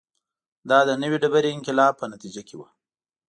[0.69, 2.61] دا د نوې ډبرې انقلاب په نتیجه کې و